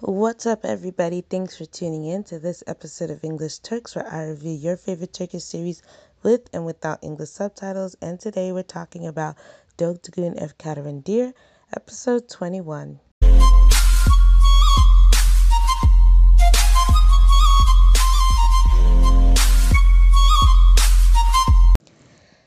[0.00, 1.22] What's up, everybody?
[1.22, 5.12] Thanks for tuning in to this episode of English Turks, where I review your favorite
[5.12, 5.82] Turkish series
[6.22, 7.96] with and without English subtitles.
[8.00, 9.34] And today we're talking about
[9.76, 11.34] Dogdugun Ev Kaderindir,
[11.74, 13.00] episode 21.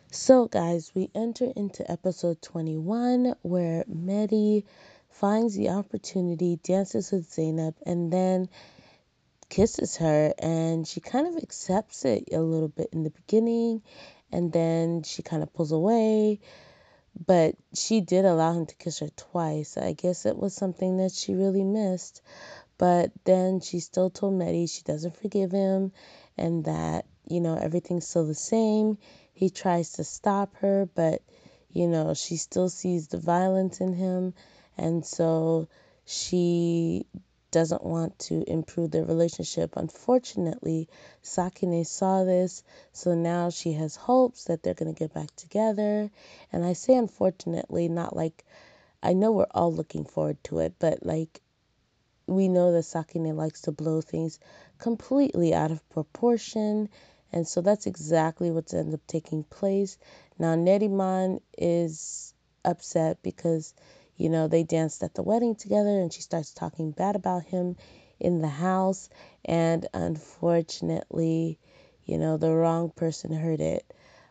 [0.09, 4.63] So, guys, we enter into episode 21 where Mehdi
[5.21, 8.49] finds the opportunity, dances with Zainab, and then
[9.49, 10.33] kisses her.
[10.39, 13.83] And she kind of accepts it a little bit in the beginning,
[14.31, 16.39] and then she kind of pulls away.
[17.27, 19.77] But she did allow him to kiss her twice.
[19.77, 22.23] I guess it was something that she really missed.
[22.79, 25.91] But then she still told Mehdi she doesn't forgive him
[26.35, 28.97] and that, you know, everything's still the same.
[29.33, 31.21] He tries to stop her, but,
[31.71, 34.33] you know, she still sees the violence in him
[34.81, 35.67] and so
[36.05, 37.05] she
[37.51, 39.73] doesn't want to improve their relationship.
[39.75, 40.89] Unfortunately,
[41.23, 46.09] Sakine saw this, so now she has hopes that they're going to get back together.
[46.51, 48.43] And I say unfortunately, not like
[49.03, 51.41] I know we're all looking forward to it, but like
[52.25, 54.39] we know that Sakine likes to blow things
[54.79, 56.89] completely out of proportion.
[57.33, 59.97] And so that's exactly what's ended up taking place.
[60.39, 63.73] Now, Neriman is upset because
[64.21, 67.75] you know, they danced at the wedding together and she starts talking bad about him
[68.19, 69.09] in the house.
[69.43, 71.57] And unfortunately,
[72.05, 73.83] you know, the wrong person heard it.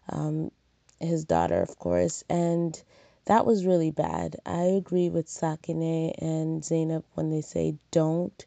[0.08, 0.52] Um,
[1.00, 2.22] his daughter, of course.
[2.30, 2.80] And
[3.24, 4.36] that was really bad.
[4.46, 8.46] I agree with Sakine and Zainab when they say don't,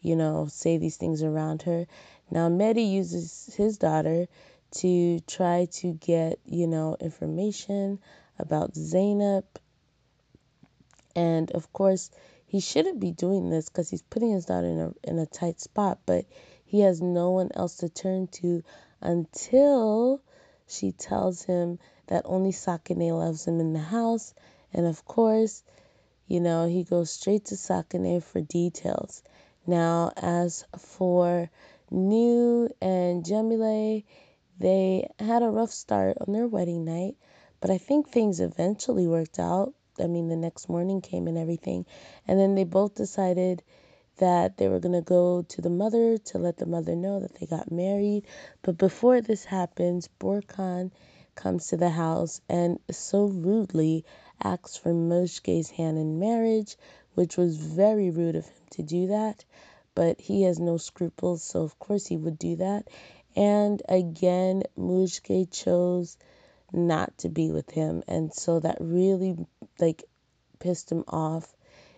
[0.00, 1.86] you know, say these things around her.
[2.30, 4.28] Now, Mehdi uses his daughter
[4.76, 7.98] to try to get, you know, information
[8.38, 9.44] about Zainab
[11.14, 12.10] and of course,
[12.46, 15.60] he shouldn't be doing this because he's putting his daughter in a, in a tight
[15.60, 16.24] spot, but
[16.64, 18.62] he has no one else to turn to
[19.00, 20.20] until
[20.66, 24.34] she tells him that only Sakine loves him in the house.
[24.72, 25.62] And of course,
[26.26, 29.22] you know, he goes straight to Sakine for details.
[29.66, 31.50] Now, as for
[31.90, 34.04] New and Cemile,
[34.58, 37.16] they had a rough start on their wedding night,
[37.60, 39.74] but I think things eventually worked out.
[40.00, 41.86] I mean, the next morning came and everything.
[42.26, 43.62] And then they both decided
[44.16, 47.34] that they were going to go to the mother to let the mother know that
[47.36, 48.26] they got married.
[48.62, 50.90] But before this happens, Burkan
[51.34, 54.04] comes to the house and so rudely
[54.42, 56.76] asks for Mujge's hand in marriage,
[57.14, 59.44] which was very rude of him to do that.
[59.94, 62.88] But he has no scruples, so of course he would do that.
[63.36, 66.16] And again, Mujge chose
[66.72, 68.02] not to be with him.
[68.08, 69.36] And so that really
[69.78, 70.04] like
[70.58, 71.54] pissed him off.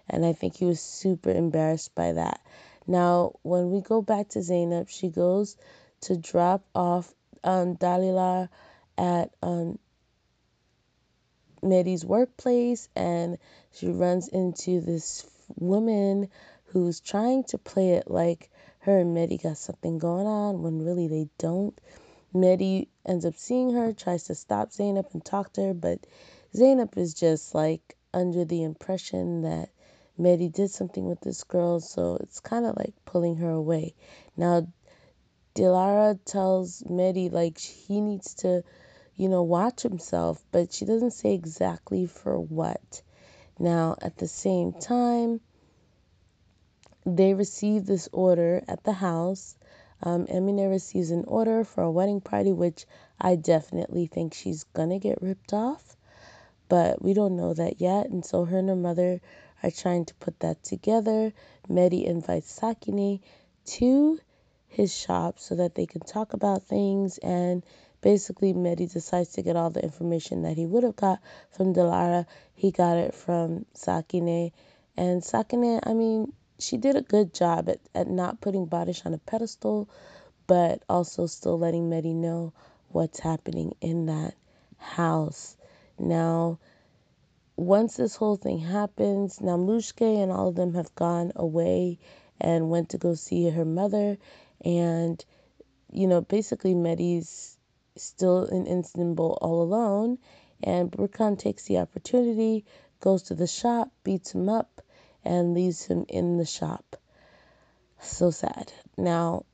[0.08, 2.40] And I think he was super embarrassed by that.
[2.86, 5.56] Now, when we go back to Zainab, she goes
[6.02, 7.12] to drop off
[7.44, 8.48] um, Dalila
[8.98, 9.78] at um,
[11.62, 13.38] Mehdi's workplace and
[13.72, 15.24] she runs into this
[15.56, 16.28] woman
[16.66, 18.50] who's trying to play it like
[18.80, 21.78] her and Mehdi got something going on when really they don't.
[22.34, 26.06] Mehdi ends up seeing her, tries to stop Zainab and talk to her, but
[26.54, 29.68] Zainab is just like under the impression that
[30.18, 33.94] Mehdi did something with this girl, so it's kind of like pulling her away.
[34.36, 34.66] Now,
[35.54, 38.64] Dilara tells Mehdi like he needs to,
[39.16, 43.02] you know, watch himself, but she doesn't say exactly for what.
[43.58, 45.40] Now, at the same time,
[47.04, 49.56] they receive this order at the house
[50.02, 52.86] um, Emine receives an order for a wedding party, which
[53.20, 55.96] I definitely think she's gonna get ripped off,
[56.68, 58.10] but we don't know that yet.
[58.10, 59.20] And so her and her mother
[59.62, 61.32] are trying to put that together.
[61.68, 63.20] Mehdi invites Sakine
[63.64, 64.18] to
[64.66, 67.62] his shop so that they can talk about things and
[68.00, 71.20] basically Mehdi decides to get all the information that he would have got
[71.56, 72.26] from Dilara.
[72.54, 74.52] He got it from Sakine.
[74.96, 79.14] And Sakine, I mean, she did a good job at, at not putting Barış on
[79.14, 79.88] a pedestal,
[80.46, 82.52] but also still letting Mehdi know
[82.88, 84.34] what's happening in that
[84.78, 85.56] house.
[85.98, 86.58] Now,
[87.56, 91.98] once this whole thing happens, Mujge and all of them have gone away
[92.40, 94.18] and went to go see her mother.
[94.64, 95.24] And,
[95.92, 97.56] you know, basically Mehdi's
[97.96, 100.18] still in Istanbul all alone.
[100.62, 102.64] And Burkan takes the opportunity,
[103.00, 104.80] goes to the shop, beats him up,
[105.24, 106.96] and leaves him in the shop.
[108.00, 108.72] So sad.
[108.96, 109.44] Now,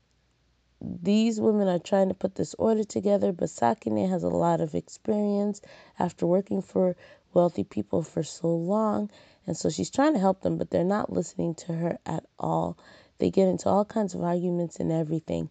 [0.81, 4.75] these women are trying to put this order together, but Sakine has a lot of
[4.75, 5.61] experience
[5.97, 6.95] after working for
[7.33, 9.09] wealthy people for so long.
[9.45, 12.77] And so she's trying to help them, but they're not listening to her at all.
[13.17, 15.49] They get into all kinds of arguments and everything.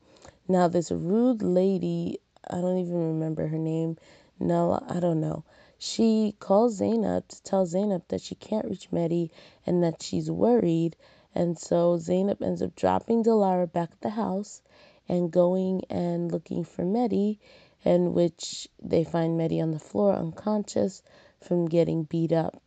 [0.49, 2.19] Now, this rude lady,
[2.49, 3.99] I don't even remember her name.
[4.41, 5.45] No, I don't know.
[5.79, 9.31] She calls Zainab to tell Zainab that she can't reach Mehdi
[9.65, 10.97] and that she's worried.
[11.35, 14.61] And so Zainab ends up dropping Dilara back at the house
[15.09, 17.39] and going and looking for Mehdi,
[17.85, 21.03] in which they find Mehdi on the floor unconscious
[21.41, 22.61] from getting beat up.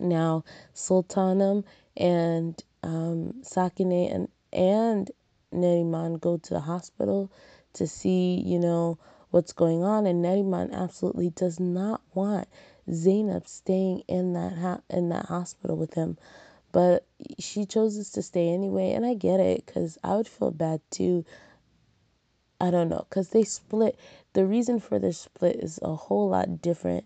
[0.00, 1.64] Now, Sultanam
[1.96, 5.10] and um, Sakine and, and
[5.52, 7.30] Neriman go to the hospital
[7.74, 8.98] to see, you know,
[9.30, 10.06] what's going on.
[10.06, 12.48] And Neriman absolutely does not want
[12.92, 16.16] Zainab staying in that ha- in that hospital with him.
[16.72, 17.06] But
[17.38, 21.24] she chooses to stay anyway, and I get it because I would feel bad too.
[22.60, 23.98] I don't know because they split.
[24.32, 27.04] The reason for their split is a whole lot different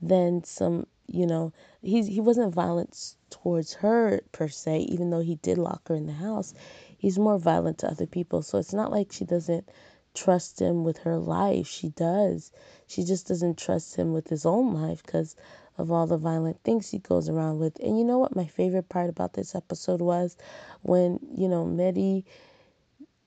[0.00, 1.52] than some you know
[1.82, 6.06] he's he wasn't violent towards her per se even though he did lock her in
[6.06, 6.54] the house
[6.98, 9.68] he's more violent to other people so it's not like she doesn't
[10.14, 12.52] trust him with her life she does
[12.86, 15.36] she just doesn't trust him with his own life because
[15.78, 18.88] of all the violent things he goes around with and you know what my favorite
[18.88, 20.36] part about this episode was
[20.82, 22.24] when you know Mehdi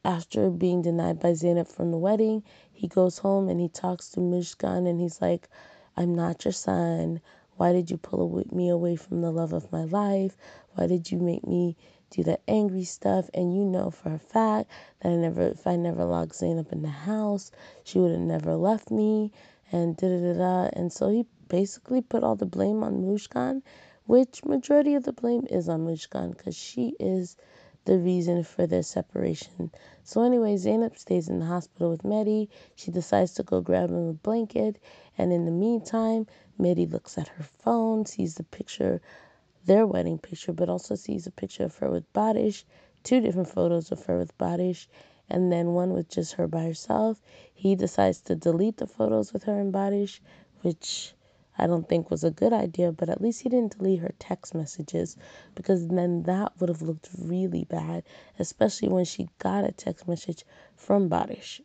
[0.05, 4.19] after being denied by Zainab from the wedding, he goes home and he talks to
[4.19, 5.49] Mushkan and he's like,
[5.97, 7.21] I'm not your son.
[7.57, 10.37] Why did you pull me away from the love of my life?
[10.75, 11.75] Why did you make me
[12.15, 13.29] do that angry stuff?
[13.33, 14.69] And you know for a fact
[15.01, 17.51] that I never, if I never locked Zainab in the house,
[17.83, 19.31] she would have never left me.
[19.71, 20.69] And da da da da.
[20.73, 23.61] And so he basically put all the blame on Mushkan,
[24.05, 27.35] which majority of the blame is on Mushkan because she is
[27.85, 29.71] the reason for their separation.
[30.03, 32.47] So anyway, Zainab stays in the hospital with Mehdi.
[32.75, 34.77] She decides to go grab him a blanket,
[35.17, 36.25] and in the meantime,
[36.59, 39.01] Mehdi looks at her phone, sees the picture,
[39.65, 42.63] their wedding picture, but also sees a picture of her with Badish,
[43.03, 44.87] two different photos of her with Badish,
[45.29, 47.21] and then one with just her by herself.
[47.53, 50.21] He decides to delete the photos with her and Badish,
[50.61, 51.13] which
[51.57, 54.53] I don't think was a good idea, but at least he didn't delete her text
[54.53, 55.15] messages
[55.55, 58.03] because then that would have looked really bad,
[58.37, 60.45] especially when she got a text message
[60.75, 61.61] from Badish.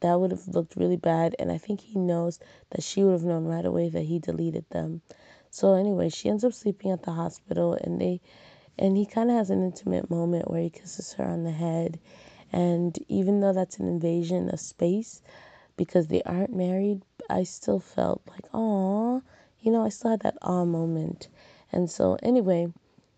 [0.00, 2.38] That would have looked really bad, and I think he knows
[2.70, 5.02] that she would have known right away that he deleted them.
[5.50, 8.20] So anyway, she ends up sleeping at the hospital, and they,
[8.78, 11.98] and he kind of has an intimate moment where he kisses her on the head,
[12.52, 15.22] and even though that's an invasion of space,
[15.76, 19.22] because they aren't married, I still felt like, oh,
[19.60, 21.28] you know, I still had that awe moment.
[21.72, 22.72] And so, anyway,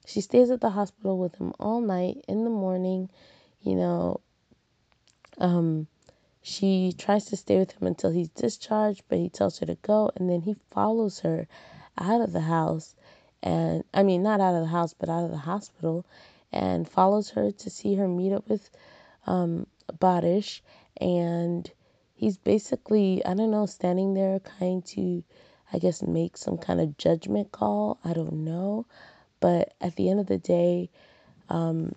[0.06, 2.24] she stays at the hospital with him all night.
[2.28, 3.08] In the morning,
[3.62, 4.20] you know,
[5.38, 5.86] um,
[6.42, 10.10] she tries to stay with him until he's discharged, but he tells her to go,
[10.16, 11.46] and then he follows her
[11.96, 12.94] out of the house.
[13.42, 16.04] And I mean, not out of the house, but out of the hospital,
[16.52, 18.70] and follows her to see her meet up with
[19.26, 19.66] um,
[19.98, 20.60] Badish.
[21.00, 21.70] And
[22.14, 25.22] he's basically, I don't know, standing there trying to,
[25.72, 27.98] I guess, make some kind of judgment call.
[28.04, 28.86] I don't know.
[29.40, 30.90] But at the end of the day,
[31.48, 31.94] um,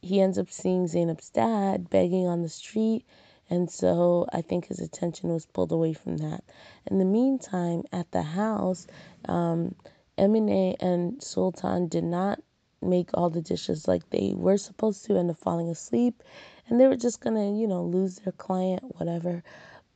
[0.00, 3.04] he ends up seeing Zainab's dad begging on the street.
[3.50, 6.44] And so I think his attention was pulled away from that.
[6.90, 8.86] In the meantime, at the house,
[9.26, 9.74] um,
[10.16, 12.40] Emine and Sultan did not
[12.80, 16.22] make all the dishes like they were supposed to, end up falling asleep
[16.68, 19.42] and they were just gonna, you know, lose their client, whatever.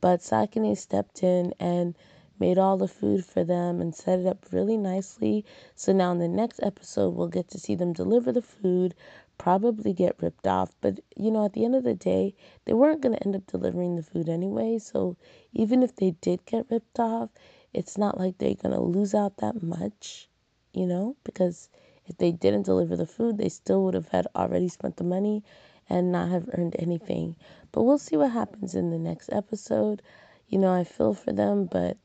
[0.01, 1.95] But Sakine stepped in and
[2.39, 5.45] made all the food for them and set it up really nicely.
[5.75, 8.95] So now in the next episode, we'll get to see them deliver the food,
[9.37, 10.75] probably get ripped off.
[10.81, 13.47] But, you know, at the end of the day, they weren't going to end up
[13.47, 14.79] delivering the food anyway.
[14.79, 15.17] So
[15.53, 17.29] even if they did get ripped off,
[17.73, 20.29] it's not like they're going to lose out that much,
[20.73, 21.69] you know, because
[22.07, 25.43] if they didn't deliver the food, they still would have had already spent the money
[25.89, 27.35] and not have earned anything.
[27.71, 30.01] But we'll see what happens in the next episode.
[30.47, 31.97] You know, I feel for them, but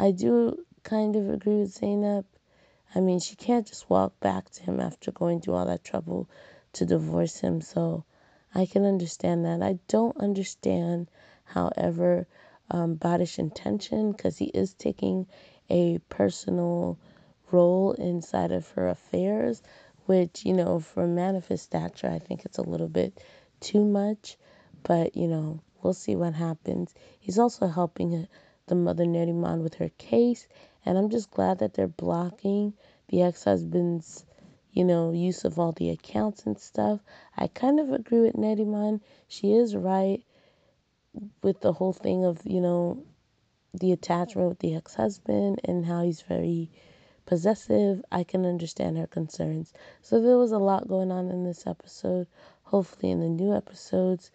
[0.00, 2.24] I do kind of agree with Zainab.
[2.94, 6.26] I mean, she can't just walk back to him after going through all that trouble
[6.72, 7.60] to divorce him.
[7.60, 8.04] So
[8.54, 9.62] I can understand that.
[9.62, 11.10] I don't understand,
[11.44, 12.26] however,
[12.70, 12.98] um,
[13.38, 15.26] intention because he is taking
[15.68, 16.98] a personal
[17.50, 19.62] role inside of her affairs
[20.06, 23.22] which, you know, for manifest stature, I think it's a little bit
[23.60, 24.38] too much.
[24.82, 26.94] But, you know, we'll see what happens.
[27.20, 28.26] He's also helping
[28.70, 30.48] the mother Neriman with her case.
[30.86, 32.72] And I'm just glad that they're blocking
[33.08, 34.24] the ex husband's,
[34.72, 37.00] you know, use of all the accounts and stuff.
[37.36, 39.02] I kind of agree with Neriman.
[39.28, 40.24] She is right
[41.42, 43.04] with the whole thing of, you know,
[43.74, 46.70] the attachment with the ex husband and how he's very
[47.30, 49.72] possessive, I can understand her concerns.
[50.02, 52.26] So there was a lot going on in this episode.
[52.64, 54.32] Hopefully, in the new episodes,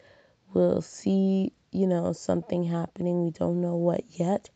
[0.54, 3.24] we'll see, you know, something happening.
[3.24, 4.50] We don't know what yet,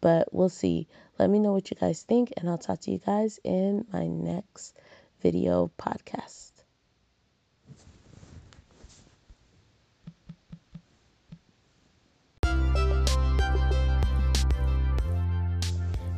[0.00, 0.88] but we'll see.
[1.18, 4.06] Let me know what you guys think, and I'll talk to you guys in my
[4.06, 4.76] next
[5.22, 6.56] video podcast.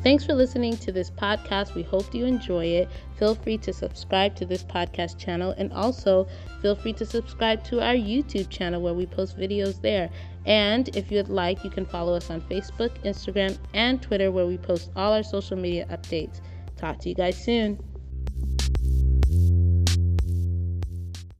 [0.04, 1.74] Thanks for listening to this podcast.
[1.74, 2.88] We hope you enjoy it.
[3.18, 6.26] Feel free to subscribe to this podcast channel and also
[6.62, 10.08] feel free to subscribe to our YouTube channel where we post videos there.
[10.48, 14.56] And if you'd like, you can follow us on Facebook, Instagram, and Twitter where we
[14.56, 16.40] post all our social media updates.
[16.78, 17.78] Talk to you guys soon.